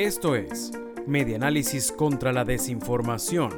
[0.00, 0.72] Esto es
[1.06, 3.50] Medianálisis contra la Desinformación.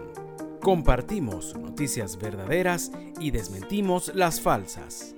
[0.61, 5.15] Compartimos noticias verdaderas y desmentimos las falsas.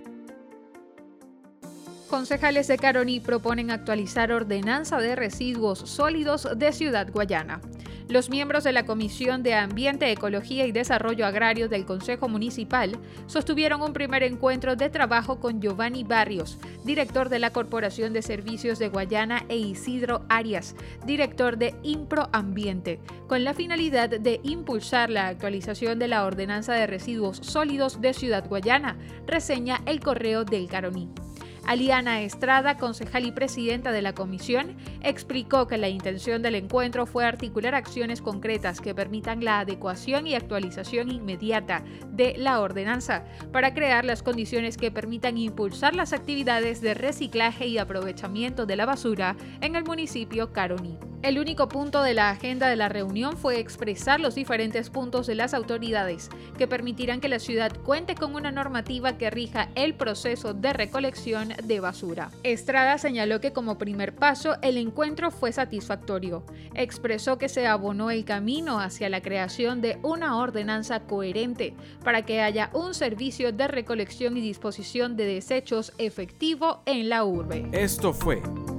[2.11, 7.63] Concejales de Caroni proponen actualizar ordenanza de residuos sólidos de Ciudad Guayana.
[8.07, 13.81] Los miembros de la Comisión de Ambiente, Ecología y Desarrollo Agrario del Consejo Municipal sostuvieron
[13.81, 18.89] un primer encuentro de trabajo con Giovanni Barrios, director de la Corporación de Servicios de
[18.89, 25.99] Guayana, e Isidro Arias, director de Impro Ambiente, con la finalidad de impulsar la actualización
[25.99, 28.97] de la ordenanza de residuos sólidos de Ciudad Guayana,
[29.27, 31.09] reseña el correo del Caroní.
[31.67, 37.25] Aliana Estrada, concejal y presidenta de la comisión, explicó que la intención del encuentro fue
[37.25, 44.05] articular acciones concretas que permitan la adecuación y actualización inmediata de la ordenanza para crear
[44.05, 49.75] las condiciones que permitan impulsar las actividades de reciclaje y aprovechamiento de la basura en
[49.75, 51.14] el municipio Caroní.
[51.25, 55.35] El único punto de la agenda de la reunión fue expresar los diferentes puntos de
[55.35, 60.53] las autoridades que permitirán que la ciudad cuente con una normativa que rija el proceso
[60.53, 62.31] de recolección de basura.
[62.43, 66.45] Estrada señaló que como primer paso el encuentro fue satisfactorio.
[66.75, 71.73] Expresó que se abonó el camino hacia la creación de una ordenanza coherente
[72.05, 77.67] para que haya un servicio de recolección y disposición de desechos efectivo en la urbe.
[77.73, 78.43] Esto fue